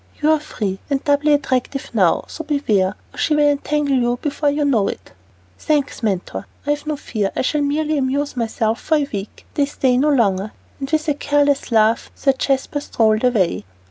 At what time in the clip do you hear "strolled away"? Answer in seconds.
12.81-13.63